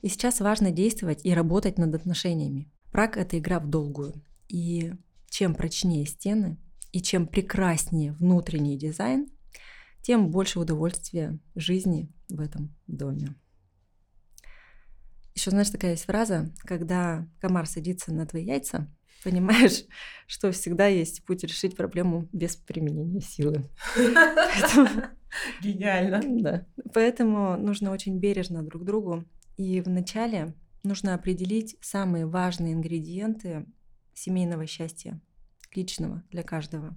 И 0.02 0.11
сейчас 0.11 0.40
важно 0.40 0.70
действовать 0.70 1.25
и 1.25 1.32
работать 1.32 1.78
над 1.78 1.94
отношениями. 1.94 2.70
Брак— 2.92 3.16
это 3.16 3.38
игра 3.38 3.61
в 3.61 3.70
долгую. 3.70 4.23
И 4.50 4.92
чем 5.30 5.54
прочнее 5.54 6.04
стены, 6.04 6.58
и 6.92 7.00
чем 7.00 7.26
прекраснее 7.26 8.12
внутренний 8.12 8.76
дизайн, 8.76 9.30
тем 10.02 10.30
больше 10.30 10.61
удовольствия 10.61 11.38
жизни 11.54 12.12
в 12.28 12.40
этом 12.40 12.76
доме. 12.87 13.37
Еще, 15.37 15.50
знаешь, 15.50 15.69
такая 15.69 15.90
есть 15.93 16.07
фраза, 16.07 16.50
когда 16.61 17.28
комар 17.40 17.66
садится 17.66 18.12
на 18.12 18.26
твои 18.26 18.45
яйца, 18.45 18.90
понимаешь, 19.23 19.85
что 20.26 20.50
всегда 20.50 20.87
есть 20.87 21.25
путь 21.25 21.45
решить 21.45 21.76
проблему 21.76 22.26
без 22.33 22.57
применения 22.57 23.21
силы. 23.21 23.64
Гениально. 25.62 26.23
Да. 26.43 26.66
Поэтому 26.95 27.59
нужно 27.59 27.93
очень 27.93 28.19
бережно 28.19 28.62
друг 28.62 28.85
другу 28.85 29.26
и 29.59 29.83
вначале 29.83 30.55
нужно 30.83 31.14
определить 31.14 31.76
самые 31.83 32.26
важные 32.26 32.73
ингредиенты 32.73 33.66
семейного 34.14 34.66
счастья, 34.66 35.21
личного 35.75 36.23
для 36.31 36.43
каждого. 36.43 36.97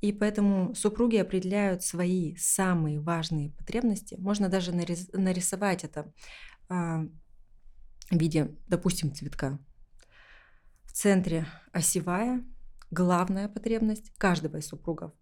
И 0.00 0.12
поэтому 0.12 0.74
супруги 0.74 1.16
определяют 1.16 1.82
свои 1.82 2.34
самые 2.36 3.00
важные 3.00 3.50
потребности. 3.50 4.16
Можно 4.18 4.48
даже 4.48 4.72
нарисовать 4.72 5.84
это 5.84 6.12
в 6.70 7.08
виде, 8.10 8.56
допустим, 8.66 9.14
цветка. 9.14 9.58
В 10.84 10.92
центре 10.92 11.46
осевая, 11.72 12.44
главная 12.90 13.48
потребность 13.48 14.10
каждого 14.16 14.56
из 14.56 14.66
супругов. 14.66 15.12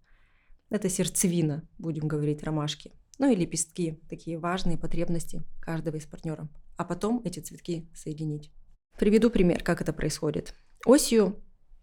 Это 0.71 0.89
сердцевина, 0.89 1.69
будем 1.79 2.07
говорить, 2.07 2.43
ромашки 2.43 2.93
ну 3.19 3.31
и 3.31 3.37
лепестки, 3.37 4.01
такие 4.09 4.39
важные 4.39 4.79
потребности 4.79 5.43
каждого 5.61 5.97
из 5.97 6.07
партнеров, 6.07 6.49
а 6.77 6.85
потом 6.85 7.21
эти 7.25 7.41
цветки 7.41 7.91
соединить. 7.95 8.53
Приведу 8.99 9.31
пример, 9.31 9.63
как 9.63 9.81
это 9.81 9.93
происходит. 9.93 10.55
Осью, 10.87 11.43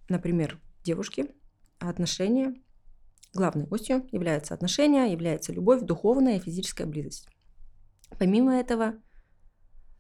например, 0.10 0.60
девушки, 0.84 1.27
отношения, 1.79 2.55
главной 3.34 3.67
осью 3.67 4.07
являются 4.12 4.53
отношения, 4.53 5.12
является 5.12 5.51
любовь, 5.51 5.81
духовная 5.81 6.38
и 6.38 6.41
физическая 6.41 6.88
близость. 6.88 7.27
Помимо 8.17 8.55
этого, 8.55 8.95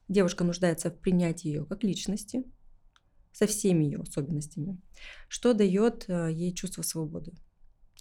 девушка 0.07 0.43
нуждается 0.43 0.89
в 0.89 0.99
принятии 0.99 1.47
ее 1.47 1.65
как 1.65 1.83
личности, 1.83 2.43
со 3.31 3.47
всеми 3.47 3.83
ее 3.83 3.99
особенностями, 3.99 4.79
что 5.27 5.53
дает 5.53 6.05
э, 6.07 6.29
ей 6.31 6.53
чувство 6.53 6.83
свободы. 6.83 7.33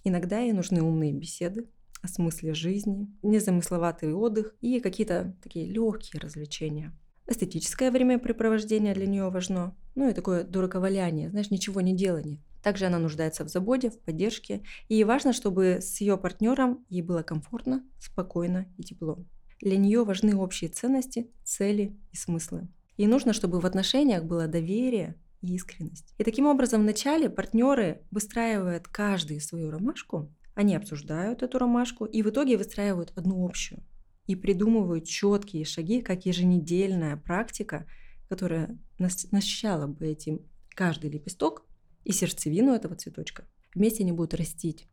Иногда 0.04 0.38
ей 0.38 0.52
нужны 0.52 0.80
умные 0.80 1.12
беседы, 1.12 1.68
о 2.02 2.08
смысле 2.08 2.54
жизни, 2.54 3.08
незамысловатый 3.22 4.12
отдых 4.12 4.54
и 4.60 4.78
какие-то 4.78 5.34
такие 5.42 5.66
легкие 5.66 6.20
развлечения. 6.20 6.92
Эстетическое 7.26 7.90
времяпрепровождение 7.90 8.92
для 8.92 9.06
нее 9.06 9.30
важно, 9.30 9.74
ну 9.94 10.10
и 10.10 10.12
такое 10.12 10.44
дураковаляние, 10.44 11.30
знаешь, 11.30 11.50
ничего 11.50 11.80
не 11.80 11.96
делание. 11.96 12.42
Также 12.62 12.86
она 12.86 12.98
нуждается 12.98 13.44
в 13.44 13.48
заботе, 13.48 13.90
в 13.90 13.98
поддержке. 13.98 14.62
И 14.88 15.02
важно, 15.04 15.32
чтобы 15.32 15.78
с 15.80 16.00
ее 16.00 16.16
партнером 16.18 16.84
ей 16.88 17.02
было 17.02 17.22
комфортно, 17.22 17.84
спокойно 17.98 18.66
и 18.76 18.82
тепло. 18.82 19.24
Для 19.64 19.78
нее 19.78 20.04
важны 20.04 20.36
общие 20.36 20.68
ценности, 20.68 21.30
цели 21.42 21.96
и 22.12 22.16
смыслы. 22.16 22.68
Ей 22.98 23.06
нужно, 23.06 23.32
чтобы 23.32 23.60
в 23.60 23.64
отношениях 23.64 24.24
было 24.24 24.46
доверие 24.46 25.16
и 25.40 25.54
искренность. 25.54 26.14
И 26.18 26.22
таким 26.22 26.44
образом 26.44 26.82
вначале 26.82 27.30
партнеры 27.30 28.02
выстраивают 28.10 28.88
каждый 28.88 29.40
свою 29.40 29.70
ромашку, 29.70 30.30
они 30.54 30.76
обсуждают 30.76 31.42
эту 31.42 31.58
ромашку 31.58 32.04
и 32.04 32.20
в 32.20 32.28
итоге 32.28 32.58
выстраивают 32.58 33.14
одну 33.16 33.42
общую 33.42 33.82
и 34.26 34.36
придумывают 34.36 35.06
четкие 35.06 35.64
шаги, 35.64 36.02
как 36.02 36.26
еженедельная 36.26 37.16
практика, 37.16 37.86
которая 38.28 38.78
насыщала 38.98 39.86
бы 39.86 40.06
этим 40.06 40.42
каждый 40.74 41.08
лепесток 41.08 41.64
и 42.04 42.12
сердцевину 42.12 42.74
этого 42.74 42.96
цветочка. 42.96 43.46
Вместе 43.74 44.02
они 44.02 44.12
будут 44.12 44.34
растить 44.34 44.86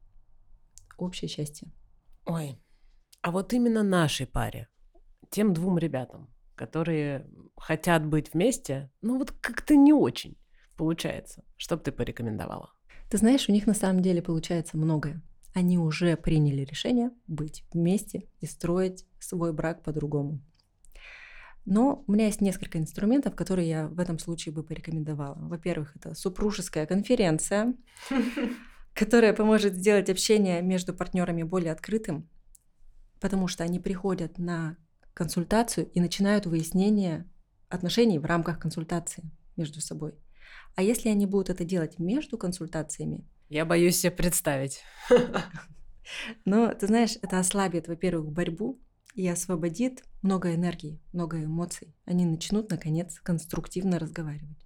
общее 0.97 1.27
счастье. 1.27 1.67
Ой, 2.25 2.57
а 3.21 3.31
вот 3.31 3.53
именно 3.53 3.83
нашей 3.83 4.25
паре, 4.25 4.67
тем 5.29 5.53
двум 5.53 5.77
ребятам, 5.77 6.29
которые 6.55 7.27
хотят 7.55 8.05
быть 8.05 8.33
вместе, 8.33 8.91
ну 9.01 9.17
вот 9.17 9.31
как-то 9.31 9.75
не 9.75 9.93
очень 9.93 10.37
получается. 10.75 11.43
Что 11.57 11.77
бы 11.77 11.83
ты 11.83 11.91
порекомендовала? 11.91 12.73
Ты 13.09 13.17
знаешь, 13.17 13.47
у 13.47 13.51
них 13.51 13.67
на 13.67 13.73
самом 13.73 14.01
деле 14.01 14.21
получается 14.21 14.77
многое. 14.77 15.21
Они 15.53 15.77
уже 15.77 16.15
приняли 16.17 16.63
решение 16.63 17.11
быть 17.27 17.63
вместе 17.73 18.27
и 18.39 18.45
строить 18.45 19.05
свой 19.19 19.53
брак 19.53 19.83
по-другому. 19.83 20.41
Но 21.65 22.03
у 22.07 22.11
меня 22.11 22.25
есть 22.25 22.41
несколько 22.41 22.79
инструментов, 22.79 23.35
которые 23.35 23.69
я 23.69 23.87
в 23.87 23.99
этом 23.99 24.17
случае 24.17 24.53
бы 24.53 24.63
порекомендовала. 24.63 25.37
Во-первых, 25.37 25.95
это 25.95 26.15
супружеская 26.15 26.87
конференция, 26.87 27.75
которая 28.95 29.33
поможет 29.33 29.75
сделать 29.75 30.09
общение 30.09 30.61
между 30.61 30.93
партнерами 30.93 31.43
более 31.43 31.73
открытым, 31.73 32.27
потому 33.21 33.47
что 33.47 33.63
они 33.63 33.79
приходят 33.79 34.37
на 34.37 34.75
консультацию 35.13 35.89
и 35.91 36.01
начинают 36.01 36.45
выяснение 36.45 37.29
отношений 37.69 38.19
в 38.19 38.25
рамках 38.25 38.59
консультации 38.59 39.31
между 39.55 39.79
собой. 39.79 40.13
А 40.75 40.81
если 40.81 41.09
они 41.09 41.25
будут 41.25 41.49
это 41.49 41.63
делать 41.63 41.99
между 41.99 42.37
консультациями? 42.37 43.25
Я 43.47 43.65
боюсь 43.65 43.97
себе 43.97 44.11
представить. 44.11 44.81
Но, 46.45 46.73
ты 46.73 46.87
знаешь, 46.87 47.17
это 47.21 47.39
ослабит, 47.39 47.87
во-первых, 47.87 48.31
борьбу 48.31 48.81
и 49.13 49.27
освободит 49.27 50.03
много 50.21 50.55
энергии, 50.55 50.99
много 51.13 51.43
эмоций. 51.43 51.95
Они 52.05 52.25
начнут, 52.25 52.69
наконец, 52.69 53.19
конструктивно 53.21 53.99
разговаривать. 53.99 54.57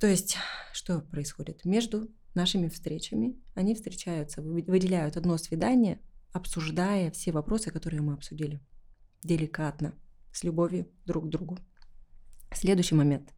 То 0.00 0.06
есть, 0.06 0.36
что 0.72 1.00
происходит? 1.00 1.64
Между 1.64 2.08
нашими 2.34 2.68
встречами 2.68 3.38
они 3.54 3.74
встречаются, 3.74 4.42
выделяют 4.42 5.16
одно 5.16 5.36
свидание, 5.38 6.00
обсуждая 6.32 7.10
все 7.10 7.32
вопросы, 7.32 7.70
которые 7.70 8.02
мы 8.02 8.14
обсудили. 8.14 8.60
Деликатно, 9.22 9.94
с 10.32 10.44
любовью 10.44 10.88
друг 11.04 11.26
к 11.26 11.28
другу. 11.28 11.58
Следующий 12.52 12.94
момент. 12.94 13.34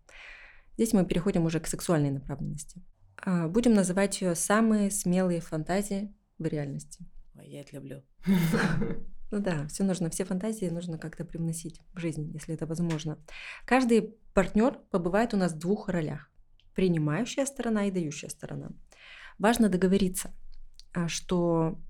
Здесь 0.74 0.92
мы 0.92 1.04
переходим 1.04 1.44
уже 1.44 1.60
к 1.60 1.66
сексуальной 1.66 2.10
направленности. 2.10 2.82
А, 3.16 3.48
будем 3.48 3.74
называть 3.74 4.20
ее 4.20 4.34
самые 4.34 4.90
смелые 4.90 5.40
фантазии 5.40 6.14
в 6.38 6.46
реальности. 6.46 7.06
Ой, 7.36 7.48
я 7.48 7.60
это 7.60 7.76
люблю. 7.76 8.02
Ну 9.34 9.38
да, 9.38 9.66
все 9.68 9.82
нужно, 9.82 10.10
все 10.10 10.26
фантазии 10.26 10.66
нужно 10.66 10.98
как-то 10.98 11.24
привносить 11.24 11.80
в 11.94 11.98
жизнь, 11.98 12.30
если 12.34 12.54
это 12.54 12.66
возможно. 12.66 13.16
Каждый 13.64 14.14
партнер 14.34 14.78
побывает 14.90 15.32
у 15.32 15.38
нас 15.38 15.54
в 15.54 15.58
двух 15.58 15.88
ролях. 15.88 16.30
Принимающая 16.74 17.46
сторона 17.46 17.86
и 17.86 17.90
дающая 17.90 18.28
сторона. 18.28 18.72
Важно 19.38 19.70
договориться, 19.70 20.34
а, 20.92 21.08
что 21.08 21.80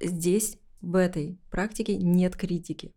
здесь, 0.00 0.58
в 0.80 0.96
этой 0.96 1.38
практике, 1.50 1.96
нет 1.96 2.36
критики. 2.36 2.94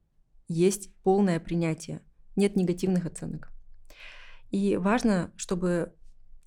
Есть 0.47 0.93
полное 1.03 1.39
принятие, 1.39 2.01
нет 2.35 2.55
негативных 2.55 3.05
оценок. 3.05 3.51
И 4.51 4.77
важно, 4.77 5.31
чтобы 5.35 5.93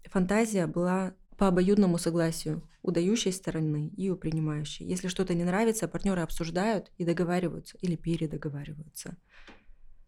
фантазия 0.04 0.66
была 0.66 1.14
по 1.36 1.48
обоюдному 1.48 1.98
согласию 1.98 2.62
у 2.82 2.92
дающей 2.92 3.32
стороны 3.32 3.88
и 3.96 4.08
у 4.10 4.16
принимающей. 4.16 4.86
Если 4.86 5.08
что-то 5.08 5.34
не 5.34 5.44
нравится, 5.44 5.88
партнеры 5.88 6.22
обсуждают 6.22 6.92
и 6.98 7.04
договариваются 7.04 7.76
или 7.82 7.96
передоговариваются. 7.96 9.16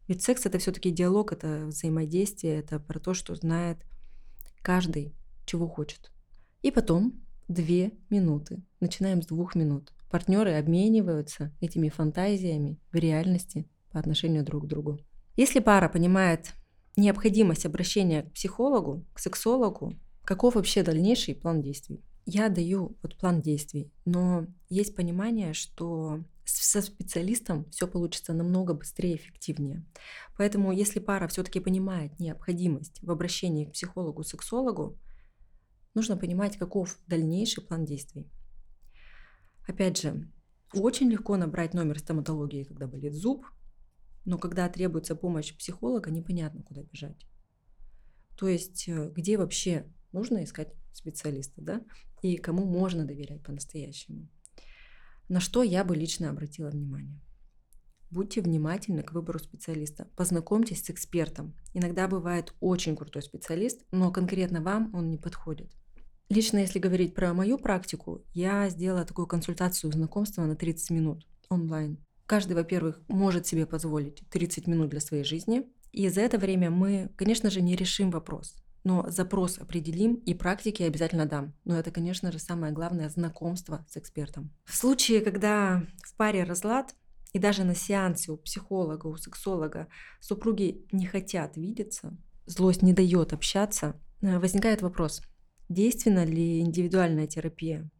Ведь 0.06 0.22
секс 0.22 0.46
это 0.46 0.58
все-таки 0.58 0.90
диалог, 0.90 1.32
это 1.32 1.66
взаимодействие, 1.66 2.60
это 2.60 2.78
про 2.78 2.98
то, 2.98 3.14
что 3.14 3.34
знает 3.34 3.78
каждый, 4.62 5.14
чего 5.44 5.68
хочет. 5.68 6.10
И 6.62 6.70
потом 6.70 7.20
две 7.48 7.92
минуты. 8.08 8.62
Начинаем 8.80 9.22
с 9.22 9.26
двух 9.26 9.54
минут. 9.54 9.92
Партнеры 10.10 10.54
обмениваются 10.54 11.52
этими 11.60 11.88
фантазиями 11.88 12.78
в 12.92 12.96
реальности 12.96 13.68
по 13.90 13.98
отношению 13.98 14.44
друг 14.44 14.64
к 14.64 14.66
другу. 14.66 14.98
Если 15.36 15.60
пара 15.60 15.88
понимает 15.88 16.52
необходимость 16.96 17.66
обращения 17.66 18.22
к 18.22 18.32
психологу, 18.32 19.06
к 19.12 19.18
сексологу, 19.18 19.94
каков 20.24 20.54
вообще 20.54 20.82
дальнейший 20.82 21.34
план 21.34 21.62
действий? 21.62 22.02
Я 22.26 22.48
даю 22.48 22.96
вот 23.02 23.16
план 23.16 23.40
действий, 23.40 23.92
но 24.04 24.46
есть 24.68 24.94
понимание, 24.94 25.54
что 25.54 26.24
со 26.44 26.82
специалистом 26.82 27.70
все 27.70 27.86
получится 27.86 28.32
намного 28.32 28.74
быстрее 28.74 29.14
и 29.14 29.16
эффективнее. 29.16 29.86
Поэтому, 30.36 30.72
если 30.72 30.98
пара 30.98 31.28
все-таки 31.28 31.60
понимает 31.60 32.18
необходимость 32.18 33.02
в 33.02 33.10
обращении 33.10 33.66
к 33.66 33.72
психологу, 33.72 34.24
сексологу, 34.24 34.98
нужно 35.94 36.16
понимать, 36.16 36.56
каков 36.56 36.98
дальнейший 37.06 37.62
план 37.62 37.84
действий. 37.84 38.30
Опять 39.68 40.00
же, 40.00 40.26
очень 40.72 41.10
легко 41.10 41.36
набрать 41.36 41.74
номер 41.74 41.98
стоматологии, 41.98 42.64
когда 42.64 42.86
болит 42.86 43.12
зуб, 43.12 43.46
но 44.24 44.38
когда 44.38 44.68
требуется 44.68 45.14
помощь 45.14 45.54
психолога, 45.54 46.10
непонятно, 46.10 46.62
куда 46.62 46.82
бежать. 46.82 47.26
То 48.38 48.48
есть, 48.48 48.88
э, 48.88 49.12
где 49.14 49.36
вообще 49.36 49.86
нужно 50.12 50.42
искать 50.42 50.72
специалиста, 50.94 51.60
да, 51.60 51.84
и 52.22 52.38
кому 52.38 52.64
можно 52.64 53.04
доверять 53.04 53.42
по-настоящему. 53.42 54.28
На 55.28 55.38
что 55.38 55.62
я 55.62 55.84
бы 55.84 55.94
лично 55.94 56.30
обратила 56.30 56.70
внимание. 56.70 57.20
Будьте 58.10 58.40
внимательны 58.40 59.02
к 59.02 59.12
выбору 59.12 59.38
специалиста. 59.38 60.08
Познакомьтесь 60.16 60.82
с 60.82 60.90
экспертом. 60.90 61.54
Иногда 61.74 62.08
бывает 62.08 62.54
очень 62.60 62.96
крутой 62.96 63.20
специалист, 63.20 63.84
но 63.90 64.10
конкретно 64.10 64.62
вам 64.62 64.94
он 64.94 65.10
не 65.10 65.18
подходит. 65.18 65.70
Лично, 66.28 66.58
если 66.58 66.78
говорить 66.78 67.14
про 67.14 67.32
мою 67.32 67.56
практику, 67.56 68.22
я 68.34 68.68
сделала 68.68 69.04
такую 69.06 69.26
консультацию 69.26 69.90
знакомства 69.92 70.42
на 70.42 70.56
30 70.56 70.90
минут 70.90 71.26
онлайн. 71.48 71.98
Каждый, 72.26 72.52
во-первых, 72.52 73.00
может 73.08 73.46
себе 73.46 73.64
позволить 73.64 74.22
30 74.28 74.66
минут 74.66 74.90
для 74.90 75.00
своей 75.00 75.24
жизни. 75.24 75.64
И 75.90 76.06
за 76.10 76.20
это 76.20 76.36
время 76.36 76.70
мы, 76.70 77.10
конечно 77.16 77.48
же, 77.48 77.62
не 77.62 77.74
решим 77.74 78.10
вопрос. 78.10 78.54
Но 78.84 79.06
запрос 79.08 79.58
определим 79.58 80.16
и 80.16 80.34
практики 80.34 80.82
обязательно 80.82 81.24
дам. 81.24 81.54
Но 81.64 81.78
это, 81.78 81.90
конечно 81.90 82.30
же, 82.30 82.38
самое 82.38 82.74
главное– 82.74 83.08
знакомство 83.10 83.86
с 83.88 83.96
экспертом. 83.96 84.50
В 84.66 84.76
случае, 84.76 85.22
когда 85.22 85.82
в 86.04 86.14
паре 86.16 86.44
разлад, 86.44 86.94
и 87.32 87.38
даже 87.38 87.64
на 87.64 87.74
сеансе 87.74 88.32
у 88.32 88.36
психолога, 88.36 89.06
у 89.06 89.16
сексолога 89.16 89.88
супруги 90.20 90.86
не 90.92 91.06
хотят 91.06 91.56
видеться, 91.56 92.16
злость 92.46 92.82
не 92.82 92.92
дает 92.92 93.32
общаться, 93.32 93.98
э, 94.20 94.38
возникает 94.38 94.82
вопрос, 94.82 95.22
действенна 95.68 96.24
ли 96.24 96.60
индивидуальная 96.60 97.26
терапия 97.26 97.90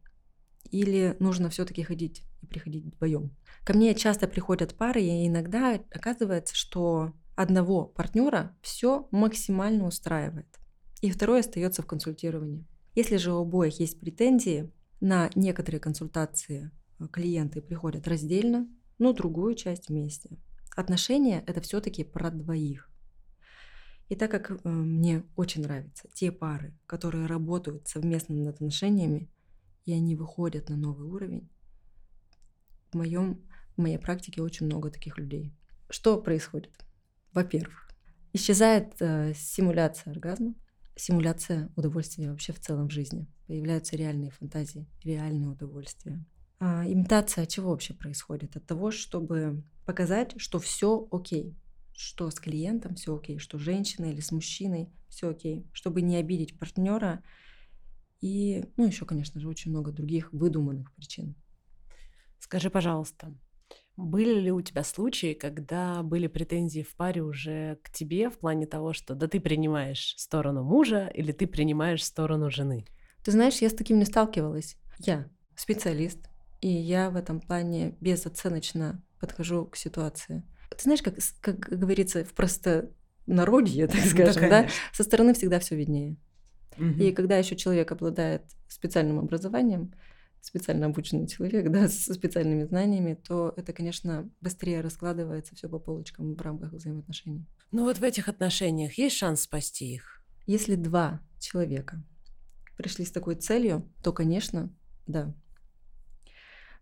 или 0.71 1.15
нужно 1.19 1.49
все-таки 1.49 1.83
ходить 1.83 2.23
и 2.41 2.45
приходить 2.45 2.85
вдвоем. 2.85 3.35
Ко 3.63 3.73
мне 3.73 3.93
часто 3.95 4.27
приходят 4.27 4.75
пары, 4.75 5.01
и 5.01 5.27
иногда 5.27 5.79
оказывается, 5.91 6.55
что 6.55 7.13
одного 7.35 7.85
партнера 7.85 8.55
все 8.61 9.07
максимально 9.11 9.87
устраивает, 9.87 10.47
и 11.01 11.09
второй 11.11 11.41
остается 11.41 11.81
в 11.81 11.87
консультировании. 11.87 12.65
Если 12.95 13.17
же 13.17 13.33
у 13.33 13.41
обоих 13.41 13.79
есть 13.79 13.99
претензии, 13.99 14.71
на 15.01 15.29
некоторые 15.35 15.79
консультации 15.79 16.71
э, 16.99 17.07
клиенты 17.07 17.61
приходят 17.61 18.07
раздельно, 18.07 18.67
но 18.97 19.13
другую 19.13 19.55
часть 19.55 19.87
вместе. 19.87 20.29
Отношения 20.75 21.43
это 21.47 21.61
все-таки 21.61 22.03
про 22.03 22.29
двоих. 22.29 22.89
И 24.09 24.15
так 24.15 24.31
как 24.31 24.51
э, 24.51 24.69
мне 24.69 25.23
очень 25.35 25.61
нравятся 25.61 26.09
те 26.13 26.31
пары, 26.31 26.77
которые 26.87 27.27
работают 27.27 27.87
совместно 27.87 28.35
над 28.35 28.55
отношениями, 28.55 29.29
и 29.85 29.93
они 29.93 30.15
выходят 30.15 30.69
на 30.69 30.75
новый 30.75 31.07
уровень, 31.07 31.49
в, 32.91 32.97
моем, 32.97 33.41
в 33.77 33.81
моей 33.81 33.99
практике 33.99 34.41
очень 34.41 34.65
много 34.65 34.89
таких 34.89 35.17
людей. 35.17 35.55
Что 35.89 36.19
происходит? 36.19 36.73
Во-первых, 37.33 37.89
исчезает 38.33 38.95
э, 38.99 39.33
симуляция 39.35 40.11
оргазма, 40.11 40.55
симуляция 40.95 41.71
удовольствия 41.75 42.31
вообще 42.31 42.51
в 42.51 42.59
целом 42.59 42.89
в 42.89 42.91
жизни. 42.91 43.27
Появляются 43.47 43.95
реальные 43.95 44.31
фантазии, 44.31 44.87
реальные 45.03 45.49
удовольствия. 45.49 46.25
А 46.59 46.83
имитация 46.85 47.45
чего 47.45 47.69
вообще 47.69 47.93
происходит? 47.93 48.57
От 48.57 48.65
того, 48.65 48.91
чтобы 48.91 49.63
показать, 49.85 50.33
что 50.37 50.59
все 50.59 51.07
окей, 51.11 51.55
что 51.99 52.29
с 52.31 52.35
клиентом 52.35 52.95
все 52.95 53.15
окей, 53.17 53.39
что 53.39 53.57
с 53.57 53.61
женщиной 53.61 54.11
или 54.13 54.21
с 54.21 54.31
мужчиной 54.31 54.89
все 55.09 55.29
окей, 55.29 55.67
чтобы 55.73 56.01
не 56.01 56.15
обидеть 56.15 56.57
партнера 56.57 57.23
И, 58.21 58.63
ну, 58.77 58.85
еще, 58.85 59.05
конечно 59.05 59.39
же, 59.41 59.47
очень 59.49 59.71
много 59.71 59.91
других 59.91 60.31
выдуманных 60.33 60.93
причин. 60.93 61.35
Скажи, 62.39 62.69
пожалуйста, 62.69 63.33
были 63.97 64.39
ли 64.39 64.51
у 64.51 64.61
тебя 64.61 64.83
случаи, 64.83 65.33
когда 65.33 66.03
были 66.03 66.27
претензии 66.27 66.83
в 66.83 66.95
паре 66.95 67.23
уже 67.23 67.79
к 67.83 67.91
тебе 67.91 68.29
в 68.29 68.39
плане 68.39 68.67
того, 68.67 68.93
что 68.93 69.15
да 69.15 69.27
ты 69.27 69.39
принимаешь 69.41 70.15
сторону 70.17 70.63
мужа 70.63 71.07
или 71.07 71.31
ты 71.33 71.47
принимаешь 71.47 72.03
сторону 72.05 72.49
жены? 72.51 72.89
Ты 73.23 73.31
знаешь, 73.31 73.61
я 73.61 73.69
с 73.69 73.73
таким 73.73 73.99
не 73.99 74.05
сталкивалась. 74.05 74.77
Я 74.97 75.29
специалист, 75.55 76.29
и 76.61 76.69
я 76.69 77.09
в 77.09 77.15
этом 77.15 77.39
плане 77.41 77.97
безоценочно 78.01 79.03
подхожу 79.19 79.65
к 79.65 79.75
ситуации. 79.75 80.43
Ты 80.79 80.83
знаешь, 80.83 81.01
как, 81.01 81.15
как 81.41 81.77
говорится 81.77 82.23
в 82.23 82.33
простонародье, 82.33 83.87
так 83.87 83.99
скажем, 84.05 84.43
да, 84.43 84.63
да? 84.63 84.69
Со 84.93 85.03
стороны 85.03 85.33
всегда 85.33 85.59
все 85.59 85.75
виднее. 85.75 86.15
Угу. 86.77 87.03
И 87.03 87.11
когда 87.11 87.37
еще 87.37 87.57
человек 87.57 87.91
обладает 87.91 88.43
специальным 88.69 89.19
образованием, 89.19 89.93
специально 90.39 90.85
обученный 90.85 91.27
человек, 91.27 91.69
да, 91.71 91.89
со 91.89 92.13
специальными 92.13 92.63
знаниями, 92.63 93.15
то 93.15 93.53
это, 93.57 93.73
конечно, 93.73 94.29
быстрее 94.39 94.79
раскладывается 94.79 95.53
все 95.53 95.67
по 95.67 95.79
полочкам 95.79 96.33
в 96.33 96.41
рамках 96.41 96.71
взаимоотношений. 96.71 97.45
Ну 97.73 97.83
вот 97.83 97.97
в 97.97 98.03
этих 98.03 98.29
отношениях 98.29 98.97
есть 98.97 99.17
шанс 99.17 99.41
спасти 99.41 99.93
их? 99.93 100.23
Если 100.47 100.75
два 100.75 101.19
человека 101.39 102.01
пришли 102.77 103.03
с 103.03 103.11
такой 103.11 103.35
целью, 103.35 103.85
то, 104.01 104.13
конечно, 104.13 104.73
да. 105.07 105.35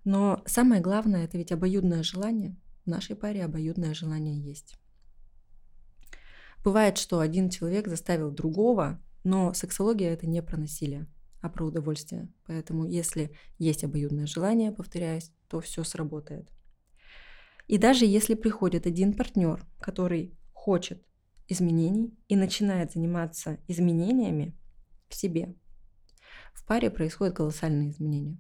Но 0.04 0.44
самое 0.46 0.82
главное, 0.82 1.26
это 1.26 1.40
ведь 1.40 1.52
обоюдное 1.52 2.04
желание. 2.04 2.56
В 2.88 2.90
нашей 2.90 3.18
паре 3.18 3.44
обоюдное 3.44 3.94
желание 3.94 4.40
есть. 4.40 4.76
Бывает, 6.64 6.98
что 6.98 7.20
один 7.20 7.50
человек 7.50 7.90
заставил 7.90 8.32
другого, 8.32 9.04
но 9.26 9.54
сексология 9.54 10.14
это 10.14 10.26
не 10.26 10.42
про 10.42 10.56
насилие 10.56 11.06
а 11.42 11.50
про 11.50 11.66
удовольствие. 11.66 12.30
Поэтому 12.46 12.86
если 12.86 13.36
есть 13.58 13.84
обоюдное 13.84 14.26
желание, 14.26 14.72
повторяюсь, 14.72 15.34
то 15.50 15.60
все 15.60 15.84
сработает. 15.84 16.50
И 17.68 17.78
даже 17.78 18.06
если 18.06 18.36
приходит 18.36 18.88
один 18.88 19.14
партнер, 19.14 19.66
который 19.82 20.34
хочет 20.54 21.06
изменений 21.50 22.18
и 22.30 22.38
начинает 22.38 22.94
заниматься 22.94 23.60
изменениями 23.68 24.58
в 25.10 25.16
себе, 25.16 25.56
в 26.54 26.66
паре 26.66 26.90
происходят 26.90 27.36
колоссальные 27.36 27.92
изменения. 27.92 28.40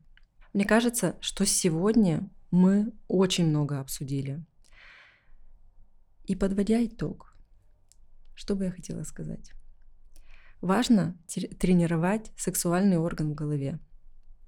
Мне 0.54 0.64
кажется, 0.64 1.18
что 1.20 1.46
сегодня 1.46 2.30
мы 2.52 2.94
очень 3.08 3.48
много 3.48 3.80
обсудили. 3.80 4.46
И 6.26 6.36
подводя 6.36 6.86
итог, 6.86 7.36
что 8.36 8.56
бы 8.56 8.66
я 8.66 8.72
хотела 8.72 9.04
сказать? 9.04 9.52
Важно 10.62 11.18
тренировать 11.60 12.32
сексуальный 12.36 12.98
орган 12.98 13.32
в 13.32 13.36
голове. 13.36 13.80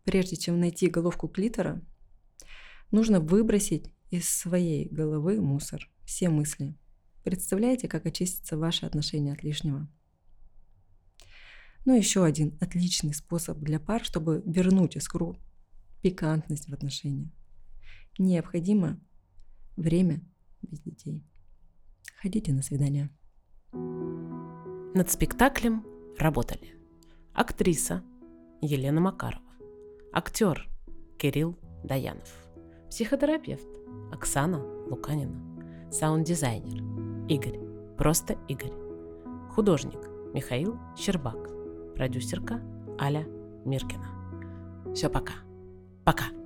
Прежде 0.04 0.36
чем 0.36 0.60
найти 0.60 0.90
головку 0.90 1.28
клитора, 1.28 1.82
нужно 2.92 3.20
выбросить 3.20 3.94
из 4.10 4.28
своей 4.28 4.90
головы 4.90 5.40
мусор, 5.40 5.88
все 6.06 6.30
мысли. 6.30 6.76
Представляете, 7.24 7.88
как 7.88 8.06
очистится 8.06 8.58
ваше 8.58 8.86
отношение 8.86 9.34
от 9.34 9.44
лишнего? 9.44 9.88
Ну, 11.86 11.96
еще 11.96 12.26
один 12.26 12.58
отличный 12.60 13.14
способ 13.14 13.60
для 13.60 13.80
пар, 13.80 14.04
чтобы 14.04 14.42
вернуть 14.46 14.96
искру, 14.96 15.38
пикантность 16.02 16.70
в 16.70 16.74
отношениях. 16.74 17.32
Необходимо 18.20 19.00
время 19.78 20.22
без 20.62 20.82
детей. 20.82 21.26
Ходите 22.22 22.52
на 22.52 22.62
свидание. 22.62 23.10
Над 23.72 25.10
спектаклем 25.10 25.86
работали 26.18 26.76
актриса 27.34 28.04
Елена 28.62 29.00
Макарова, 29.00 29.42
актер 30.12 30.70
Кирилл 31.18 31.58
Даянов, 31.86 32.30
психотерапевт 32.90 33.70
Оксана 34.12 34.60
Луканина, 34.90 35.90
саунд-дизайнер 35.90 36.84
Игорь, 37.30 37.58
просто 37.98 38.38
Игорь, 38.50 38.74
художник 39.52 40.10
Михаил 40.34 40.78
Щербак, 40.98 41.38
продюсерка 41.96 42.62
Аля 43.00 43.26
Миркина. 43.64 44.94
Все, 44.94 45.10
пока. 45.10 45.36
Пока. 46.04 46.39